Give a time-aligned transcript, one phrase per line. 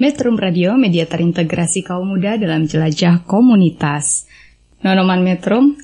[0.00, 4.24] Metrum Radio, media terintegrasi kaum muda dalam jelajah komunitas.
[4.80, 5.76] Nonoman Metrum,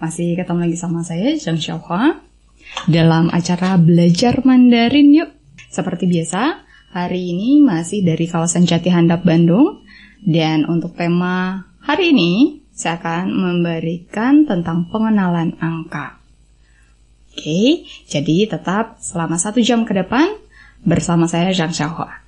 [0.00, 2.24] masih ketemu lagi sama saya, Zhang Xiaohua,
[2.88, 5.28] dalam acara Belajar Mandarin Yuk.
[5.68, 6.64] Seperti biasa,
[6.96, 9.84] hari ini masih dari kawasan Jati Handap, Bandung.
[10.24, 16.16] Dan untuk tema hari ini, saya akan memberikan tentang pengenalan angka.
[17.36, 20.32] Oke, jadi tetap selama satu jam ke depan
[20.80, 22.27] bersama saya Zhang Xiaohua.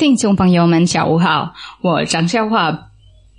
[0.00, 2.90] 听众朋友们，下午好，我张笑话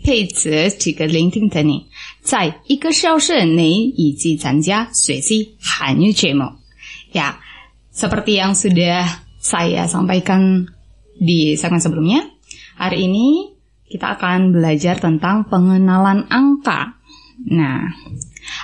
[0.03, 1.87] 配此几个聆听的你，
[2.21, 6.53] 在一个小时内以及参加学习韩语节目。
[7.13, 7.39] Ya,
[7.93, 9.05] seperti yang sudah
[9.39, 10.67] saya sampaikan
[11.17, 12.25] di segmen sebelumnya,
[12.75, 13.53] hari ini
[13.89, 16.99] kita akan belajar tentang pengenalan angka.
[17.47, 17.93] Nah,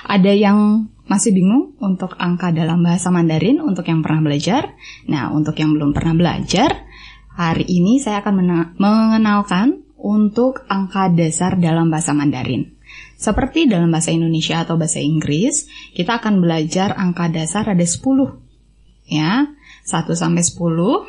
[0.04, 4.76] ada yang masih bingung untuk angka dalam bahasa Mandarin untuk yang pernah belajar.
[5.08, 6.84] Nah, untuk yang belum pernah belajar,
[7.39, 8.35] hari ini saya akan
[8.75, 12.75] mengenalkan untuk angka dasar dalam bahasa Mandarin.
[13.15, 18.03] Seperti dalam bahasa Indonesia atau bahasa Inggris, kita akan belajar angka dasar ada 10.
[19.07, 19.55] Ya,
[19.87, 21.07] 1 sampai 10.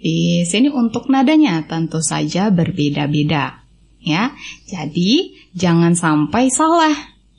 [0.00, 3.64] Di sini untuk nadanya tentu saja berbeda-beda.
[4.00, 4.32] Ya,
[4.68, 6.92] jadi jangan sampai salah.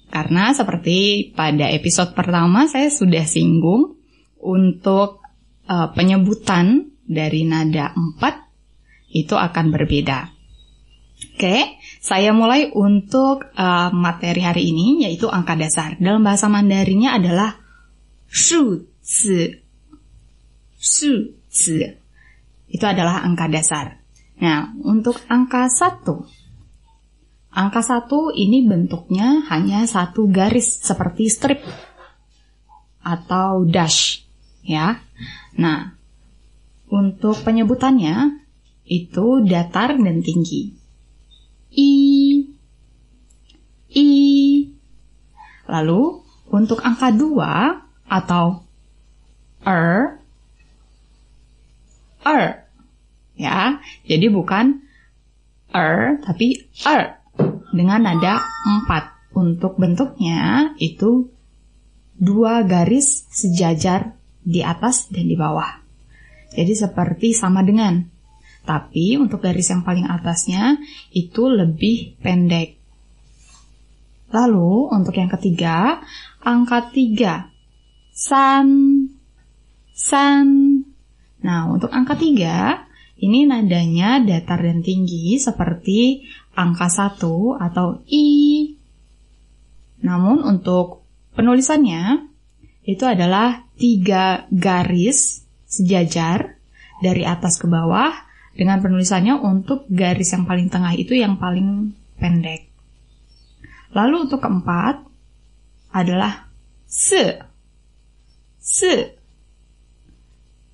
[0.10, 3.98] Karena seperti pada episode pertama saya sudah singgung
[4.42, 5.22] untuk
[5.70, 10.34] eh, penyebutan dari nada 4 itu akan berbeda.
[11.16, 15.96] Oke, saya mulai untuk eh, materi hari ini yaitu angka dasar.
[16.02, 17.56] Dalam bahasa Mandarinnya adalah
[18.28, 19.56] shu zi.
[20.76, 21.80] Shu zi.
[22.68, 24.04] Itu adalah angka dasar.
[24.36, 26.46] Nah, untuk angka 1
[27.56, 31.64] Angka satu ini bentuknya hanya satu garis seperti strip
[33.00, 34.28] atau dash,
[34.60, 35.00] ya.
[35.56, 35.96] Nah,
[36.96, 38.40] untuk penyebutannya
[38.88, 40.72] itu datar dan tinggi.
[41.76, 41.92] I,
[43.92, 44.08] I.
[45.68, 46.24] Lalu
[46.54, 48.64] untuk angka dua atau
[49.66, 50.22] er,
[52.24, 52.70] er,
[53.36, 53.82] ya.
[54.08, 54.80] Jadi bukan
[55.74, 57.20] er tapi er
[57.76, 58.40] dengan nada
[58.88, 59.36] 4.
[59.36, 61.28] Untuk bentuknya itu
[62.16, 65.85] dua garis sejajar di atas dan di bawah.
[66.56, 68.00] Jadi seperti sama dengan.
[68.66, 70.80] Tapi untuk garis yang paling atasnya
[71.14, 72.82] itu lebih pendek.
[74.34, 76.02] Lalu untuk yang ketiga,
[76.42, 77.46] angka 3.
[78.10, 78.68] San.
[79.94, 80.48] San.
[81.46, 86.26] Nah, untuk angka 3 ini nadanya datar dan tinggi seperti
[86.58, 87.22] angka 1
[87.62, 88.28] atau I.
[90.02, 91.06] Namun untuk
[91.38, 92.34] penulisannya
[92.86, 95.45] itu adalah tiga garis
[95.82, 96.56] sejajar
[97.04, 98.12] dari atas ke bawah
[98.56, 102.72] dengan penulisannya untuk garis yang paling tengah itu yang paling pendek.
[103.92, 105.04] Lalu untuk keempat
[105.92, 106.48] adalah
[106.88, 107.40] se.
[108.60, 109.16] Se.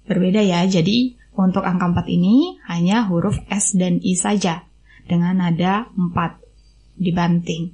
[0.06, 4.66] Berbeda ya, jadi untuk angka 4 ini hanya huruf S dan I saja
[5.10, 7.74] dengan nada 4 dibanting.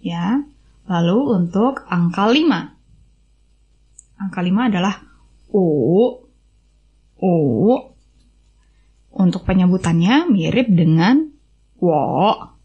[0.00, 0.44] Ya.
[0.88, 4.18] Lalu untuk angka 5.
[4.18, 5.04] Angka 5 adalah
[5.52, 6.27] O.
[7.28, 7.36] O.
[9.12, 11.28] Untuk penyebutannya mirip dengan
[11.76, 12.56] wo.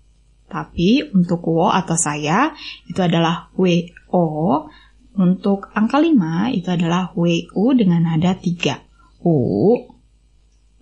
[0.48, 2.56] Tapi untuk wo atau saya
[2.88, 4.72] itu adalah wo.
[5.14, 9.28] Untuk angka 5 itu adalah wu dengan nada 3.
[9.28, 9.36] O.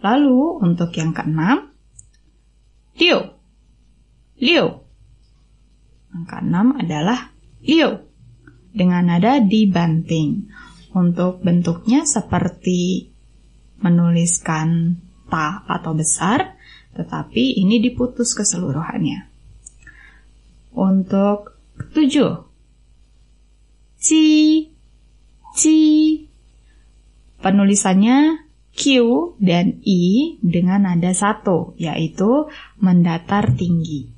[0.01, 1.69] Lalu untuk yang keenam,
[2.97, 3.37] liu.
[4.39, 4.67] Liu.
[6.15, 8.07] Angka 6 adalah liu.
[8.71, 10.47] Dengan nada dibanting.
[10.91, 13.10] Untuk bentuknya seperti
[13.81, 14.97] menuliskan
[15.27, 16.55] ta atau besar,
[16.93, 19.31] tetapi ini diputus keseluruhannya.
[20.75, 21.59] untuk
[21.91, 22.47] tujuh.
[24.01, 24.25] Ji,
[25.55, 25.79] ji.
[27.41, 28.81] Penulisannya Q
[29.41, 32.47] dan I dengan nada satu, yaitu
[32.79, 34.09] mendatar tinggi.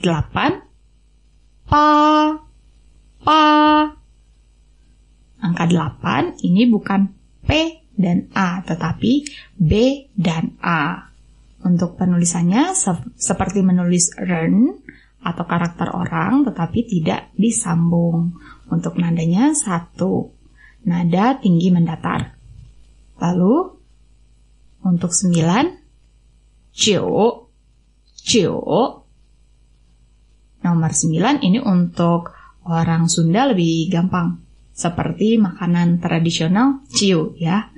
[0.00, 0.64] Delapan.
[1.64, 1.88] Pa,
[3.24, 3.44] pa.
[5.44, 7.12] Angka delapan ini bukan
[7.44, 7.48] P
[7.94, 9.12] dan A, tetapi
[9.58, 9.72] B
[10.14, 11.10] dan A.
[11.64, 14.68] Untuk penulisannya sep- seperti menulis ren
[15.24, 18.36] atau karakter orang, tetapi tidak disambung.
[18.68, 20.28] Untuk nadanya satu,
[20.84, 22.36] nada tinggi mendatar.
[23.16, 23.54] Lalu
[24.84, 25.64] untuk sembilan,
[26.76, 27.48] jiu,
[28.20, 28.60] jiu.
[30.64, 32.32] Nomor sembilan ini untuk
[32.68, 34.40] orang Sunda lebih gampang.
[34.74, 37.72] Seperti makanan tradisional ciu ya.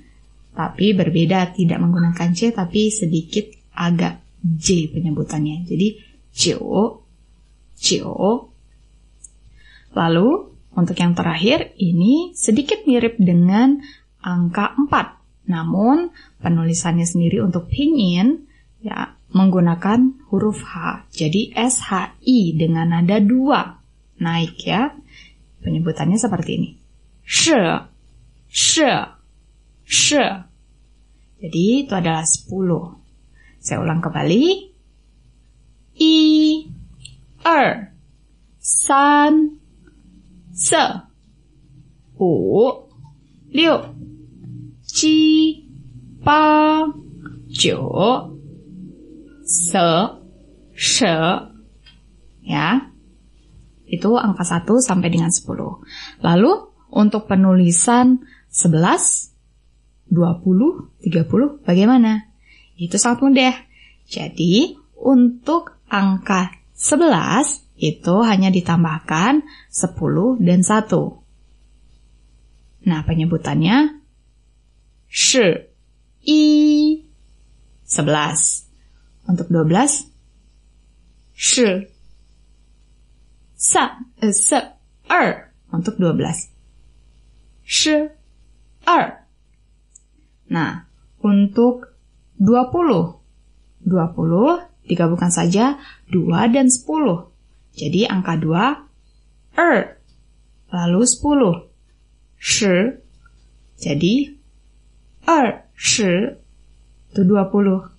[0.57, 3.45] Tapi berbeda tidak menggunakan C tapi sedikit
[3.77, 5.69] agak J penyebutannya.
[5.69, 6.01] Jadi
[6.33, 7.05] ciu,
[7.77, 8.33] ciu.
[9.93, 10.29] Lalu
[10.77, 13.81] untuk yang terakhir ini sedikit mirip dengan
[14.25, 15.53] angka 4.
[15.53, 16.11] Namun
[16.41, 18.49] penulisannya sendiri untuk pinyin
[18.81, 21.05] ya menggunakan huruf H.
[21.13, 24.93] Jadi SHI dengan nada 2 naik ya.
[25.61, 26.71] Penyebutannya seperti ini.
[27.27, 27.59] She,
[28.47, 28.87] she,
[29.83, 30.46] she.
[31.37, 32.49] Jadi itu adalah 10.
[33.61, 34.45] Saya ulang kembali.
[35.97, 36.17] I,
[37.45, 37.93] er,
[38.61, 39.57] san,
[40.53, 40.85] se,
[42.21, 42.33] u,
[43.53, 43.77] liu,
[44.85, 45.17] ji,
[46.21, 46.85] ba,
[47.49, 47.89] jiu,
[49.45, 49.89] se,
[50.77, 51.17] she.
[52.45, 52.93] Ya.
[53.87, 55.47] Itu angka 1 sampai dengan 10.
[56.21, 56.53] Lalu
[56.93, 59.36] untuk penulisan 11,
[60.11, 62.31] 20, 30 bagaimana?
[62.77, 63.55] Itu sangat mudah.
[64.07, 72.87] Jadi, untuk angka 11 itu hanya ditambahkan 10 dan 1.
[72.87, 73.99] Nah, penyebutannya
[75.11, 75.67] shi,
[76.23, 76.43] i,
[77.85, 78.65] 11.
[79.27, 80.07] Untuk 12,
[81.35, 81.91] shi,
[83.59, 84.79] sa, eh, se,
[85.11, 85.51] er.
[85.75, 86.47] Untuk 12,
[87.67, 88.07] shi,
[88.87, 89.26] er.
[90.51, 90.87] Nah,
[91.23, 91.97] untuk
[92.39, 93.17] 20.
[93.87, 95.79] 20 digabungkan saja
[96.11, 97.31] 2 dan 10.
[97.77, 100.01] Jadi angka 2 er.
[100.73, 101.71] Lalu 10
[102.39, 102.77] shi.
[103.77, 104.15] Jadi
[105.29, 106.41] er shi
[107.13, 107.93] itu 20.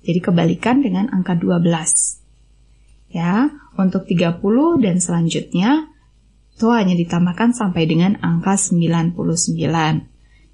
[0.00, 2.20] Jadi kebalikan dengan angka 12.
[3.10, 4.38] Ya, untuk 30
[4.78, 5.90] dan selanjutnya
[6.54, 10.09] itu hanya ditambahkan sampai dengan angka 99.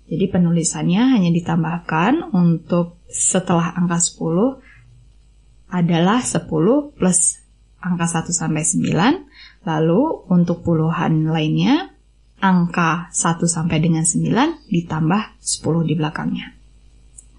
[0.06, 6.47] Jadi penulisannya hanya ditambahkan untuk setelah angka 10 adalah 10
[6.94, 7.43] plus
[7.82, 9.67] angka 1 sampai 9.
[9.67, 11.91] Lalu untuk puluhan lainnya
[12.38, 16.55] angka 1 sampai dengan 9 ditambah 10 di belakangnya.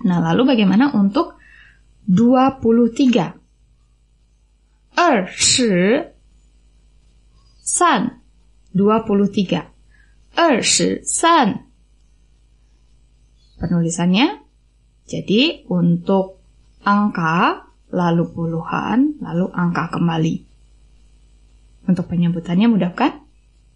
[0.03, 1.39] Nah, lalu bagaimana untuk
[2.07, 3.31] 23?
[4.97, 6.03] Er, shi,
[7.63, 8.21] san,
[8.75, 9.61] 23.
[10.35, 11.66] Er, shi, san,
[13.57, 14.41] penulisannya.
[15.07, 16.41] Jadi untuk
[16.83, 20.35] angka, lalu puluhan, lalu angka kembali.
[21.87, 23.23] Untuk penyebutannya mudah kan?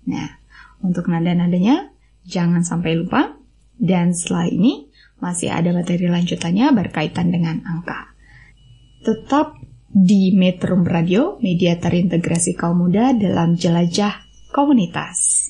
[0.07, 0.41] Nah,
[0.83, 1.91] untuk nada-nadanya
[2.27, 3.37] jangan sampai lupa.
[3.81, 8.13] Dan setelah ini masih ada materi lanjutannya berkaitan dengan angka.
[9.01, 9.57] Tetap
[9.91, 14.23] di Metro Radio, media terintegrasi kaum muda dalam jelajah
[14.53, 15.49] komunitas.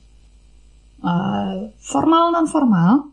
[1.03, 3.11] uh, formal non formal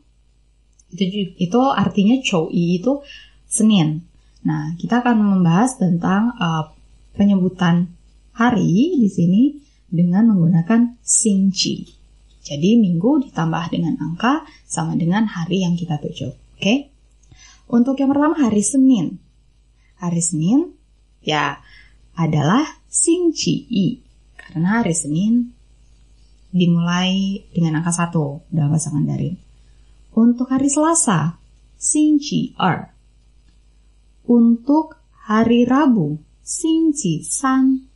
[0.94, 3.01] itu itu artinya chow i itu
[3.50, 4.06] Senin.
[4.46, 6.75] Nah kita akan membahas tentang uh,
[7.15, 7.95] penyebutan
[8.36, 9.43] hari di sini
[9.88, 11.88] dengan menggunakan sinci.
[12.45, 16.29] Jadi minggu ditambah dengan angka sama dengan hari yang kita tuju.
[16.29, 16.62] Oke?
[16.62, 16.77] Okay?
[17.65, 19.17] Untuk yang pertama hari Senin.
[19.98, 20.77] Hari Senin
[21.25, 21.57] ya
[22.13, 23.88] adalah sinci i.
[24.38, 25.50] Karena hari Senin
[26.53, 29.41] dimulai dengan angka satu dalam bahasa Mandarin.
[30.13, 31.41] Untuk hari Selasa,
[31.75, 32.93] sinci er.
[34.29, 37.90] Untuk hari Rabu, sinci san.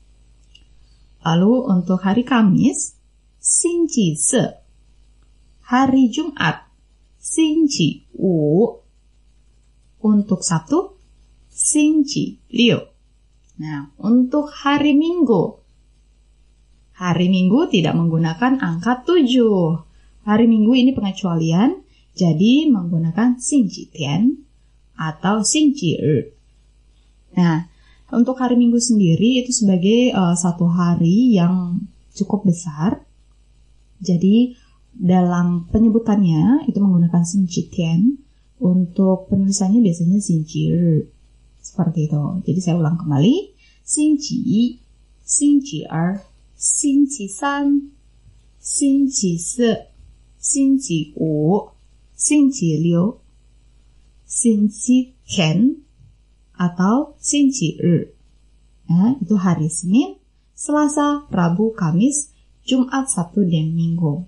[1.22, 2.98] Lalu untuk hari Kamis,
[3.38, 4.58] sinci se.
[5.70, 6.66] Hari Jumat,
[7.22, 8.66] sinci wu.
[10.02, 10.98] Untuk Sabtu,
[11.46, 12.82] sinci liu.
[13.60, 15.60] Nah, untuk hari Minggu,
[16.98, 20.26] hari Minggu tidak menggunakan angka 7.
[20.26, 21.84] Hari Minggu ini pengecualian,
[22.16, 24.40] jadi menggunakan sinci tian
[24.96, 26.32] atau sinci er.
[27.36, 27.68] Nah,
[28.10, 33.06] untuk hari Minggu sendiri itu sebagai uh, satu hari yang cukup besar.
[34.02, 34.58] Jadi
[34.90, 38.18] dalam penyebutannya itu menggunakan sinci tian.
[38.60, 41.08] Untuk penulisannya biasanya sinci er.
[41.64, 42.44] Seperti itu.
[42.44, 43.56] Jadi saya ulang kembali.
[43.88, 44.76] Sinci,
[45.24, 46.20] sinci er,
[46.60, 47.96] sinci san,
[48.60, 49.72] sinci se,
[56.60, 58.12] atau sinci er.
[58.92, 60.20] Ya, itu hari Senin,
[60.52, 62.36] Selasa, Rabu, Kamis,
[62.68, 64.28] Jumat, Sabtu, dan Minggu.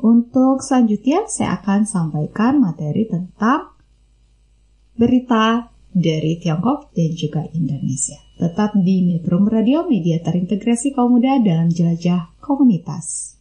[0.00, 3.76] Untuk selanjutnya saya akan sampaikan materi tentang
[4.96, 8.16] berita dari Tiongkok dan juga Indonesia.
[8.40, 13.36] Tetap di Metro Radio, media terintegrasi kaum muda dalam jelajah komunitas.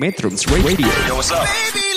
[0.00, 0.88] Metro Radio.
[1.04, 1.44] Yo, what's up?
[1.44, 1.91] Baby,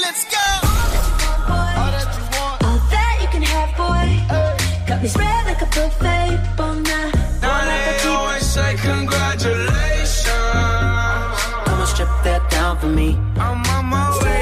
[5.05, 6.33] Got me spread like a buffet.
[6.57, 10.25] Bon Now they always say congratulations.
[11.61, 13.13] Come and strip that down for me.
[13.37, 14.41] I'm on my way.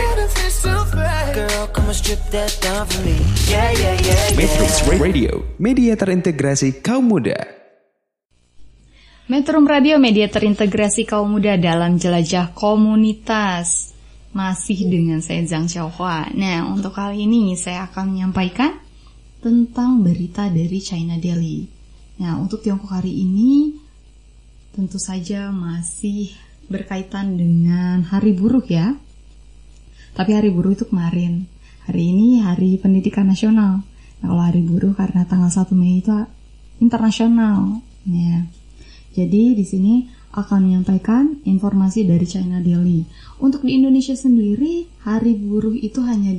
[1.36, 3.20] Girl, come and strip that down for me.
[3.52, 5.04] Yeah, yeah, yeah, Metro yeah.
[5.04, 7.44] Radio, media terintegrasi kaum muda.
[9.28, 13.92] Metro Radio media terintegrasi kaum muda dalam jelajah komunitas.
[14.32, 16.32] Masih dengan saya Zhang Xiaohua.
[16.40, 18.83] Nah, untuk kali ini saya akan menyampaikan
[19.44, 21.68] tentang berita dari China Daily.
[22.24, 23.76] Nah, untuk Tiongkok hari ini
[24.72, 26.32] tentu saja masih
[26.72, 28.96] berkaitan dengan hari buruh ya.
[30.16, 31.44] Tapi hari buruh itu kemarin.
[31.84, 33.84] Hari ini hari pendidikan nasional.
[34.24, 36.16] Nah, kalau hari buruh karena tanggal 1 Mei itu
[36.80, 37.84] internasional.
[38.08, 38.48] Ya.
[39.12, 43.04] Jadi di sini akan menyampaikan informasi dari China Daily.
[43.44, 46.32] Untuk di Indonesia sendiri, hari buruh itu hanya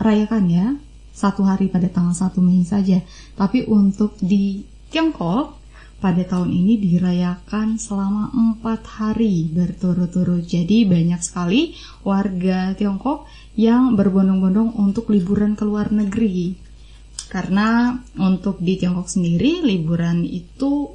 [0.00, 0.74] dirayakan ya,
[1.16, 3.00] satu hari pada tanggal 1 Mei saja.
[3.32, 4.60] Tapi untuk di
[4.92, 5.56] Tiongkok,
[5.96, 10.44] pada tahun ini dirayakan selama empat hari berturut-turut.
[10.44, 11.72] Jadi banyak sekali
[12.04, 13.24] warga Tiongkok
[13.56, 16.52] yang berbondong-bondong untuk liburan ke luar negeri.
[17.32, 20.92] Karena untuk di Tiongkok sendiri liburan itu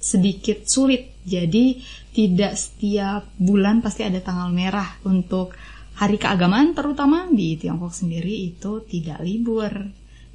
[0.00, 1.20] sedikit sulit.
[1.28, 1.76] Jadi
[2.16, 5.52] tidak setiap bulan pasti ada tanggal merah untuk
[5.98, 9.70] hari keagamaan terutama di Tiongkok sendiri itu tidak libur.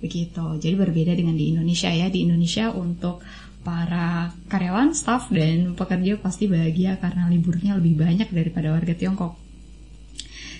[0.03, 0.60] Begitu.
[0.60, 2.12] Jadi berbeda dengan di Indonesia ya.
[2.12, 3.24] Di Indonesia untuk
[3.63, 9.39] para karyawan, staff dan pekerja pasti bahagia karena liburnya lebih banyak daripada warga Tiongkok.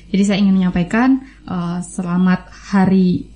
[0.08, 1.20] Jadi saya ingin menyampaikan
[1.52, 3.28] uh, selamat hari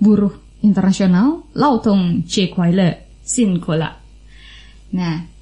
[0.00, 0.32] buruh
[0.64, 3.92] internasional Lautong Jie Kuai Le Xin Kola.
[4.96, 5.33] Nah,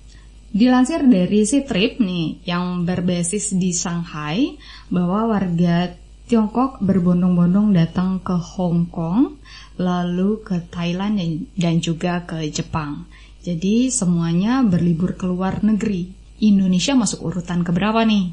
[0.53, 4.55] dilansir dari si Trip nih yang berbasis di Shanghai
[4.93, 5.97] bahwa warga
[6.29, 9.37] Tiongkok berbondong-bondong datang ke Hong Kong,
[9.77, 13.05] lalu ke Thailand dan, dan juga ke Jepang.
[13.43, 16.09] Jadi semuanya berlibur ke luar negeri.
[16.41, 18.33] Indonesia masuk urutan keberapa nih?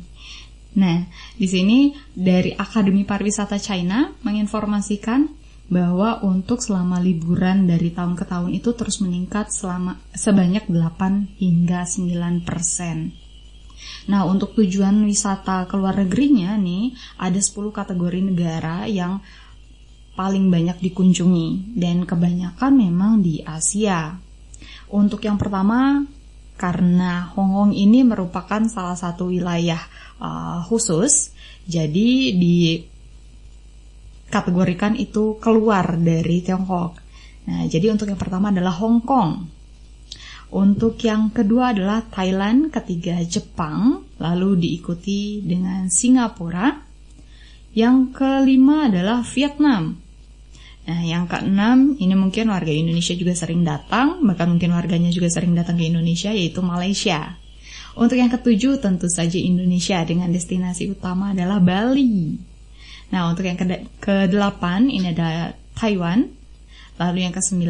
[0.77, 1.01] Nah,
[1.33, 5.38] di sini dari Akademi Pariwisata China menginformasikan
[5.69, 11.85] bahwa untuk selama liburan dari tahun ke tahun itu terus meningkat selama sebanyak 8 hingga
[11.85, 13.13] 9 persen.
[14.09, 19.21] Nah, untuk tujuan wisata ke luar negerinya nih, ada 10 kategori negara yang
[20.17, 24.17] paling banyak dikunjungi dan kebanyakan memang di Asia.
[24.89, 26.03] Untuk yang pertama,
[26.59, 29.79] karena Hong Kong ini merupakan salah satu wilayah
[30.19, 31.31] uh, khusus,
[31.69, 32.83] jadi di
[34.29, 37.01] kategorikan itu keluar dari Tiongkok.
[37.49, 39.49] Nah, jadi untuk yang pertama adalah Hong Kong.
[40.49, 46.73] Untuk yang kedua adalah Thailand, ketiga Jepang, lalu diikuti dengan Singapura.
[47.73, 50.01] Yang kelima adalah Vietnam.
[50.89, 55.53] Nah, yang keenam ini mungkin warga Indonesia juga sering datang, bahkan mungkin warganya juga sering
[55.53, 57.37] datang ke Indonesia yaitu Malaysia.
[57.93, 62.48] Untuk yang ketujuh tentu saja Indonesia dengan destinasi utama adalah Bali.
[63.09, 66.29] Nah, untuk yang ke-8 ini ada Taiwan.
[66.99, 67.63] Lalu yang ke-9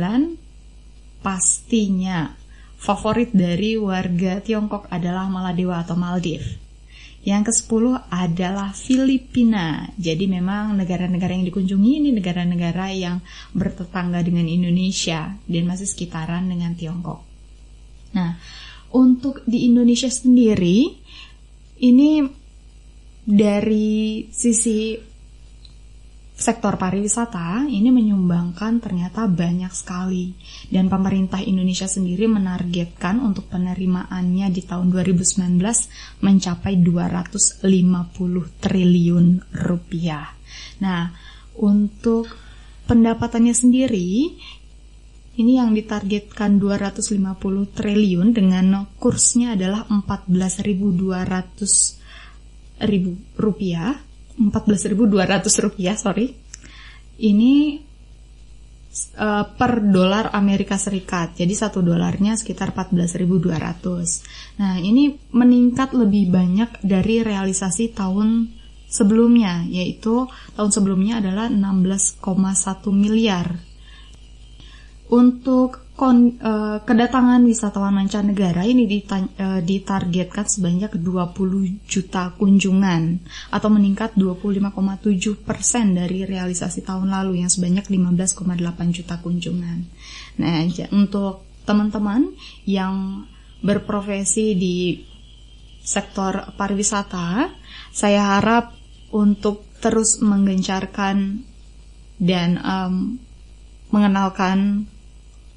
[1.21, 2.33] pastinya
[2.79, 6.57] favorit dari warga Tiongkok adalah Maladewa atau Maldives.
[7.19, 9.91] Yang ke-10 adalah Filipina.
[9.99, 13.19] Jadi memang negara-negara yang dikunjungi ini negara-negara yang
[13.51, 17.19] bertetangga dengan Indonesia dan masih sekitaran dengan Tiongkok.
[18.15, 18.39] Nah,
[18.95, 20.89] untuk di Indonesia sendiri
[21.83, 22.23] ini
[23.29, 25.08] dari sisi
[26.39, 30.31] sektor pariwisata ini menyumbangkan ternyata banyak sekali
[30.71, 35.59] dan pemerintah Indonesia sendiri menargetkan untuk penerimaannya di tahun 2019
[36.23, 37.67] mencapai 250
[38.63, 40.31] triliun rupiah.
[40.79, 41.11] Nah,
[41.59, 42.31] untuk
[42.87, 44.31] pendapatannya sendiri
[45.39, 47.19] ini yang ditargetkan 250
[47.75, 51.99] triliun dengan kursnya adalah 14.200
[52.79, 54.07] ribu rupiah
[54.39, 56.31] 14.200 rupiah sorry.
[57.19, 57.83] Ini
[59.19, 61.35] uh, per dolar Amerika Serikat.
[61.35, 68.51] Jadi satu dolarnya sekitar 14.200 nah ini meningkat lebih banyak dari realisasi tahun
[68.89, 70.25] sebelumnya yaitu
[70.57, 72.23] tahun sebelumnya adalah 16,1
[72.95, 73.47] miliar.
[75.09, 83.19] Untuk kon, uh, kedatangan wisatawan mancanegara ini dita, uh, ditargetkan sebanyak 20 juta kunjungan
[83.51, 89.79] atau meningkat 25,7 persen dari realisasi tahun lalu yang sebanyak 15,8 juta kunjungan.
[90.39, 90.63] Nah,
[90.95, 92.31] untuk teman-teman
[92.63, 93.27] yang
[93.59, 95.03] berprofesi di
[95.83, 97.51] sektor pariwisata,
[97.91, 98.71] saya harap
[99.11, 101.43] untuk terus menggencarkan
[102.23, 103.19] dan um,
[103.91, 104.87] mengenalkan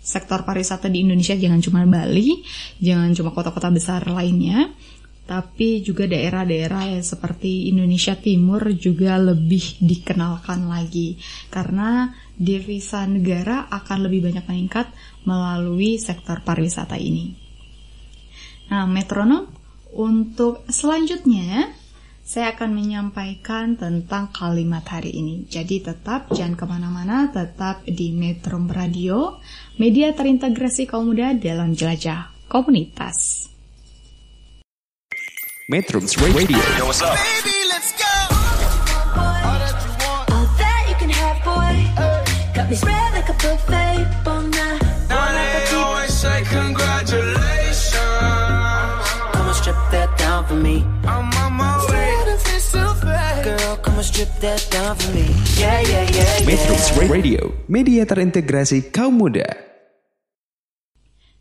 [0.02, 2.42] sektor pariwisata di Indonesia jangan cuma Bali,
[2.82, 4.74] jangan cuma kota-kota besar lainnya,
[5.22, 11.14] tapi juga daerah-daerah yang seperti Indonesia Timur juga lebih dikenalkan lagi
[11.48, 14.90] karena devisa negara akan lebih banyak meningkat
[15.22, 17.38] melalui sektor pariwisata ini.
[18.74, 19.46] Nah, metronom
[19.94, 21.70] untuk selanjutnya
[22.22, 25.42] saya akan menyampaikan tentang kalimat hari ini.
[25.50, 29.42] Jadi tetap jangan ke mana-mana, tetap di Metro Radio,
[29.76, 33.50] media terintegrasi kaum muda dalam jelajah komunitas.
[35.66, 35.98] Metro
[36.30, 36.62] Radio.
[36.78, 37.18] Yo, what's up?
[37.18, 38.14] Baby, let's go.
[39.18, 41.74] All that you can have, boy.
[42.54, 44.41] Got me spread like a buffet.
[54.21, 57.09] Yeah, yeah, yeah, Metro yeah.
[57.09, 59.49] Radio, media terintegrasi kaum muda.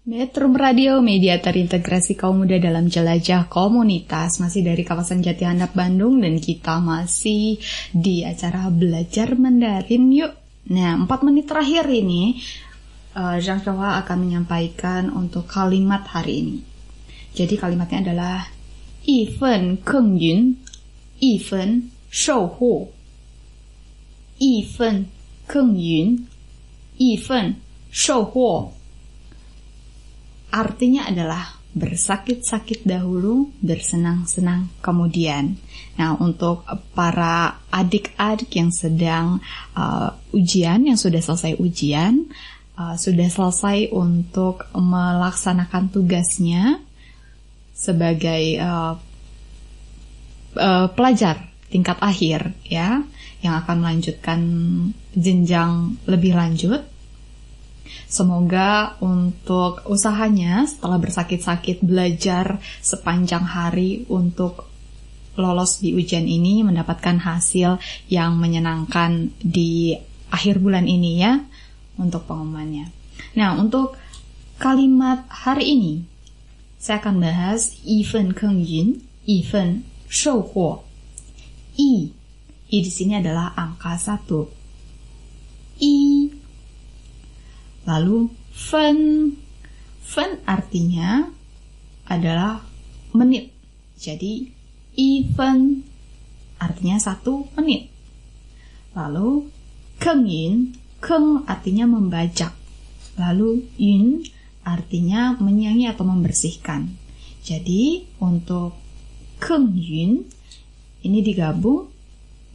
[0.09, 6.17] Metro Radio, media terintegrasi kaum muda dalam jelajah komunitas masih dari kawasan Jati Handap Bandung
[6.25, 7.61] dan kita masih
[7.93, 10.33] di acara belajar Mandarin yuk.
[10.73, 12.41] Nah, 4 menit terakhir ini
[13.21, 16.57] uh, Zhang Xiaohua akan menyampaikan untuk kalimat hari ini.
[17.37, 18.49] Jadi kalimatnya adalah
[19.05, 20.57] 一份耕耘，
[21.21, 22.89] 一分 收获。
[24.39, 25.07] 一份
[25.47, 26.27] 耕耘，
[26.99, 27.57] 一份
[27.91, 28.73] 收获。
[30.51, 35.61] Artinya adalah bersakit-sakit dahulu, bersenang-senang kemudian.
[36.01, 36.65] Nah, untuk
[36.97, 39.45] para adik-adik yang sedang
[39.77, 42.33] uh, ujian, yang sudah selesai ujian,
[42.81, 46.81] uh, sudah selesai untuk melaksanakan tugasnya
[47.77, 48.97] sebagai uh,
[50.57, 53.02] uh, pelajar tingkat akhir, ya,
[53.42, 54.40] yang akan melanjutkan
[55.16, 56.92] jenjang lebih lanjut
[58.12, 64.68] Semoga untuk usahanya setelah bersakit-sakit belajar sepanjang hari untuk
[65.40, 67.80] lolos di ujian ini mendapatkan hasil
[68.12, 69.96] yang menyenangkan di
[70.28, 71.40] akhir bulan ini ya
[71.96, 72.92] untuk pengumumannya.
[73.40, 73.96] Nah, untuk
[74.60, 75.94] kalimat hari ini
[76.76, 80.84] saya akan bahas even keng yin, even shou huo.
[81.78, 82.12] I,
[82.72, 84.48] I di sini adalah angka satu.
[85.82, 85.96] I
[87.82, 88.98] Lalu fen,
[90.06, 91.26] fen artinya
[92.06, 92.62] adalah
[93.18, 93.50] menit.
[93.98, 94.46] Jadi
[94.98, 95.82] even
[96.62, 97.90] artinya satu menit.
[98.94, 99.50] Lalu
[99.98, 102.54] keng yin, keng artinya membajak.
[103.18, 104.22] Lalu yin
[104.62, 106.94] artinya menyanyi atau membersihkan.
[107.42, 108.78] Jadi untuk
[109.42, 110.30] keng yin
[111.02, 111.90] ini digabung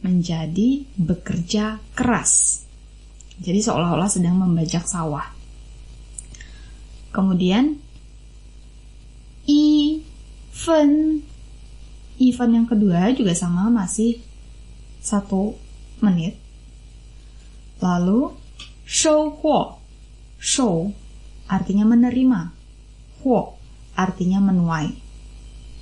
[0.01, 2.63] menjadi bekerja keras.
[3.37, 5.25] Jadi seolah-olah sedang membajak sawah.
[7.13, 7.77] Kemudian
[9.47, 11.23] event
[12.17, 14.21] event yang kedua juga sama masih
[15.01, 15.53] satu
[16.01, 16.37] menit.
[17.81, 18.33] Lalu
[18.85, 19.77] show huo
[20.37, 20.93] show
[21.49, 22.53] artinya menerima,
[23.21, 23.57] huo
[23.97, 24.93] artinya menuai.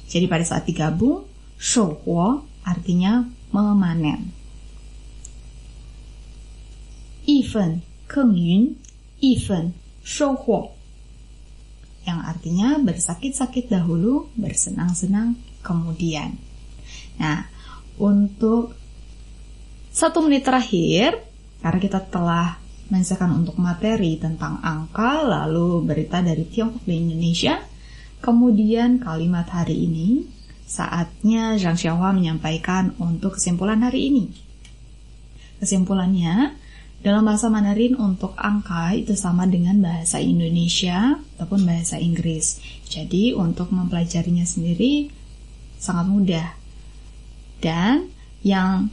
[0.06, 1.26] Jadi pada saat digabung,
[1.58, 3.24] show huo artinya
[3.54, 4.34] memanen.
[7.26, 8.76] Yifen, keng yun,
[9.22, 10.74] yifen, shouhuo.
[12.06, 16.38] Yang artinya bersakit-sakit dahulu, bersenang-senang kemudian.
[17.18, 17.50] Nah,
[17.98, 18.78] untuk
[19.90, 21.18] satu menit terakhir,
[21.64, 22.62] karena kita telah
[22.94, 27.58] menyelesaikan untuk materi tentang angka, lalu berita dari Tiongkok dan Indonesia,
[28.22, 30.35] kemudian kalimat hari ini
[30.66, 34.26] saatnya Zhang Xiaohua menyampaikan untuk kesimpulan hari ini.
[35.62, 36.58] Kesimpulannya,
[37.06, 42.58] dalam bahasa Mandarin untuk angka itu sama dengan bahasa Indonesia ataupun bahasa Inggris.
[42.90, 45.14] Jadi untuk mempelajarinya sendiri
[45.78, 46.50] sangat mudah.
[47.62, 48.10] Dan
[48.42, 48.90] yang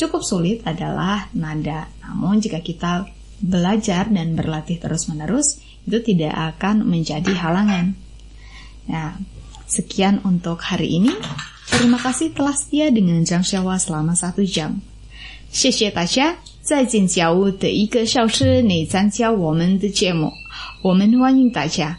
[0.00, 1.92] cukup sulit adalah nada.
[2.00, 3.04] Namun jika kita
[3.44, 7.92] belajar dan berlatih terus-menerus, itu tidak akan menjadi halangan.
[8.88, 9.20] Nah,
[9.69, 11.11] sekian untuk hari ini.
[11.69, 14.81] Terima kasih telah setia dengan Zhang Xiaowa selama satu jam.
[15.51, 16.37] 谢谢大家。
[16.65, 20.33] 在进小屋的一个小时内参加我们的节目，
[20.81, 21.95] 我们欢迎大家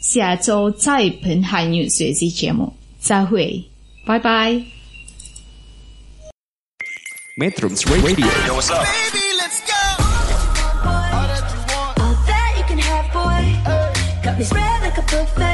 [0.00, 3.64] 下周再喷韩语学习节目，再会，
[4.06, 4.62] 拜拜。
[7.36, 8.86] Metrums Radio Yo, what's up?
[8.86, 9.74] Baby, let's go.
[10.86, 13.42] All that you can have, boy.
[14.22, 15.53] Got me spread like a buffet.